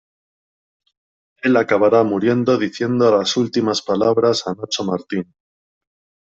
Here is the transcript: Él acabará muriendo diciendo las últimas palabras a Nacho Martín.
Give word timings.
Él 1.43 1.55
acabará 1.57 2.03
muriendo 2.03 2.57
diciendo 2.57 3.15
las 3.15 3.37
últimas 3.37 3.83
palabras 3.83 4.47
a 4.47 4.55
Nacho 4.55 4.83
Martín. 4.83 5.31